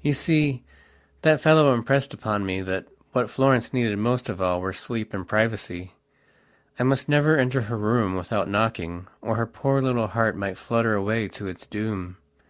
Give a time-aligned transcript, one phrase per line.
[0.00, 0.64] You see,
[1.20, 5.28] that fellow impressed upon me that what Florence needed most of all were sleep and
[5.28, 5.92] privacy.
[6.78, 10.94] I must never enter her room without knocking, or her poor little heart might flutter
[10.94, 12.16] away to its doom.